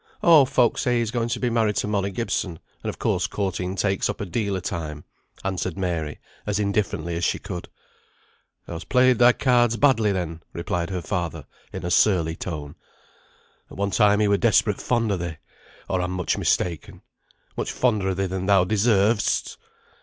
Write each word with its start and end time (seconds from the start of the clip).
"Oh, 0.23 0.45
folk 0.45 0.79
say 0.79 0.97
he's 0.97 1.11
going 1.11 1.29
to 1.29 1.39
be 1.39 1.51
married 1.51 1.75
to 1.75 1.87
Molly 1.87 2.09
Gibson, 2.09 2.57
and 2.81 2.89
of 2.89 2.97
course 2.97 3.27
courting 3.27 3.75
takes 3.75 4.09
up 4.09 4.19
a 4.19 4.25
deal 4.25 4.57
o' 4.57 4.59
time," 4.59 5.03
answered 5.43 5.77
Mary, 5.77 6.19
as 6.47 6.57
indifferently 6.57 7.15
as 7.15 7.23
she 7.23 7.37
could. 7.37 7.69
"Thou'st 8.65 8.89
played 8.89 9.19
thy 9.19 9.31
cards 9.31 9.77
badly, 9.77 10.11
then," 10.11 10.41
replied 10.53 10.89
her 10.89 11.03
father, 11.03 11.45
in 11.71 11.85
a 11.85 11.91
surly 11.91 12.35
tone. 12.35 12.73
"At 13.69 13.77
one 13.77 13.91
time 13.91 14.19
he 14.19 14.27
were 14.27 14.37
desperate 14.37 14.81
fond 14.81 15.11
o' 15.11 15.17
thee, 15.17 15.37
or 15.87 16.01
I'm 16.01 16.13
much 16.13 16.35
mistaken. 16.35 17.03
Much 17.55 17.71
fonder 17.71 18.07
of 18.09 18.17
thee 18.17 18.25
than 18.25 18.47
thou 18.47 18.63
deservedst." 18.63 19.55